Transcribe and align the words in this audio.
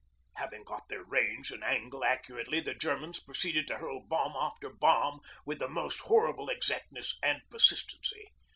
Having 0.37 0.63
got 0.63 0.87
their 0.89 1.03
range 1.03 1.51
and 1.51 1.63
angle 1.63 2.03
accurately, 2.03 2.59
the 2.59 2.73
Germans 2.73 3.19
proceeded 3.19 3.67
to 3.67 3.77
hurl 3.77 3.99
bomb 3.99 4.35
after 4.35 4.67
bomb 4.71 5.19
with 5.45 5.59
the 5.59 5.69
most 5.69 5.99
horrible 5.99 6.49
exactness 6.49 7.19
and 7.21 7.39
persistency. 7.51 8.31